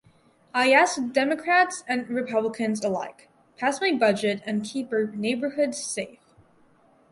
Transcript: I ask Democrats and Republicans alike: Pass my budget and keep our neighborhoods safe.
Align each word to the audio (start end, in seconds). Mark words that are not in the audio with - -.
I 0.51 0.71
ask 0.73 0.99
Democrats 1.11 1.83
and 1.87 2.09
Republicans 2.09 2.83
alike: 2.83 3.29
Pass 3.59 3.79
my 3.79 3.91
budget 3.93 4.41
and 4.47 4.65
keep 4.65 4.91
our 4.91 5.05
neighborhoods 5.05 5.77
safe. 5.77 6.17